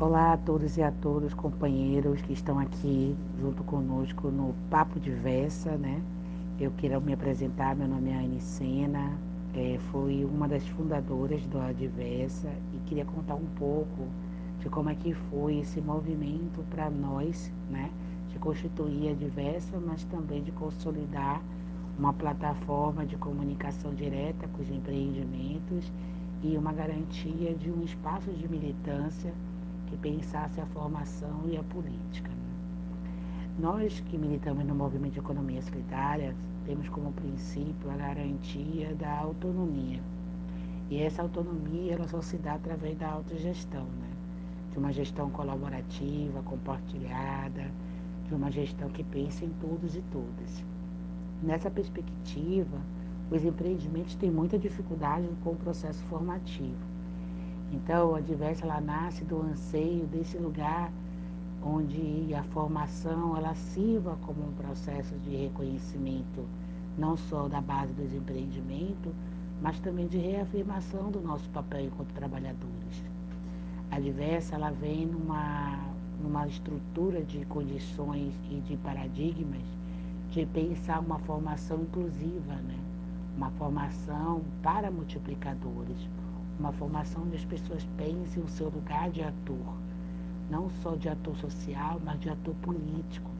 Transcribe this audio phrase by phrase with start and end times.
[0.00, 5.76] Olá a todos e a todas, companheiros que estão aqui junto conosco no Papo Diversa,
[5.76, 6.00] né?
[6.60, 9.18] Eu quero me apresentar, meu nome é Anne Sena,
[9.56, 14.06] é, fui uma das fundadoras do Adversa e queria contar um pouco
[14.60, 17.90] de como é que foi esse movimento para nós, né?
[18.28, 21.42] De constituir a Adversa, mas também de consolidar
[21.98, 25.92] uma plataforma de comunicação direta com os empreendimentos
[26.40, 29.34] e uma garantia de um espaço de militância
[29.88, 32.28] que pensasse a formação e a política.
[32.28, 32.36] Né?
[33.58, 40.00] Nós que militamos no movimento de economia solidária temos como princípio a garantia da autonomia.
[40.90, 44.10] E essa autonomia ela só se dá através da autogestão, né?
[44.70, 47.70] de uma gestão colaborativa, compartilhada,
[48.26, 50.64] de uma gestão que pense em todos e todas.
[51.42, 52.78] Nessa perspectiva,
[53.30, 56.97] os empreendimentos têm muita dificuldade com o processo formativo.
[57.72, 60.90] Então, a diversa ela nasce do anseio desse lugar
[61.62, 66.46] onde a formação ela sirva como um processo de reconhecimento
[66.96, 69.12] não só da base dos empreendimentos,
[69.62, 73.04] mas também de reafirmação do nosso papel enquanto trabalhadores.
[73.90, 75.78] A diversa ela vem numa,
[76.20, 79.62] numa estrutura de condições e de paradigmas
[80.30, 82.78] de pensar uma formação inclusiva, né?
[83.36, 85.96] uma formação para multiplicadores,
[86.58, 89.76] uma formação onde as pessoas pensem o seu lugar de ator,
[90.50, 93.30] não só de ator social, mas de ator político.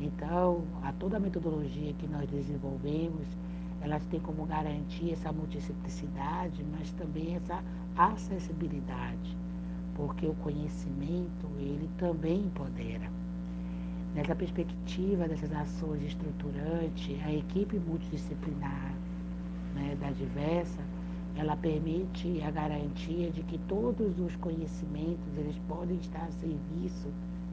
[0.00, 3.26] Então, a toda a metodologia que nós desenvolvemos,
[3.80, 7.62] elas têm como garantia essa multiplicidade, mas também essa
[7.96, 9.36] acessibilidade,
[9.94, 13.10] porque o conhecimento, ele também empodera.
[14.14, 18.94] Nessa perspectiva dessas ações estruturantes, a equipe multidisciplinar
[19.74, 20.80] né, da diversa,
[21.36, 27.08] ela permite a garantia de que todos os conhecimentos eles podem estar a serviço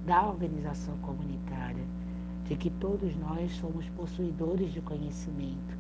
[0.06, 1.84] da organização comunitária,
[2.46, 5.78] de que todos nós somos possuidores de conhecimento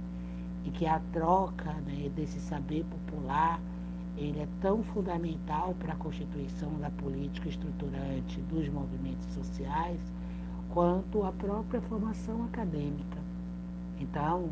[0.66, 3.59] e que a troca né, desse saber popular
[4.17, 10.00] ele é tão fundamental para a constituição da política estruturante dos movimentos sociais
[10.69, 13.17] quanto a própria formação acadêmica.
[14.00, 14.50] Então,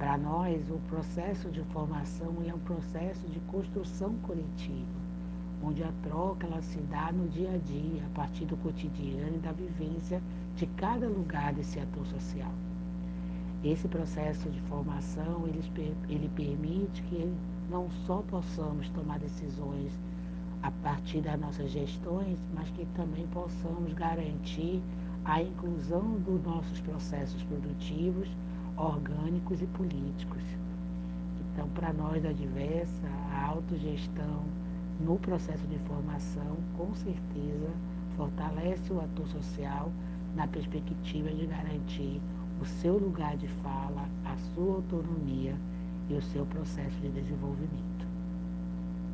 [0.00, 4.98] para nós, o processo de formação é um processo de construção coletiva,
[5.62, 9.40] onde a troca ela se dá no dia a dia, a partir do cotidiano e
[9.40, 10.22] da vivência
[10.56, 12.50] de cada lugar desse ator social.
[13.62, 15.60] Esse processo de formação ele,
[16.08, 17.30] ele permite que
[17.68, 19.92] não só possamos tomar decisões
[20.62, 24.80] a partir das nossas gestões, mas que também possamos garantir
[25.26, 28.30] a inclusão dos nossos processos produtivos
[28.80, 30.42] orgânicos e políticos.
[31.52, 34.44] Então, para nós da Diversa, a autogestão
[35.00, 37.70] no processo de formação, com certeza,
[38.16, 39.92] fortalece o ator social
[40.34, 42.20] na perspectiva de garantir
[42.60, 45.54] o seu lugar de fala, a sua autonomia
[46.08, 47.99] e o seu processo de desenvolvimento.